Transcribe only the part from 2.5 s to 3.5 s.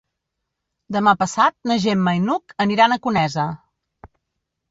aniran a Conesa.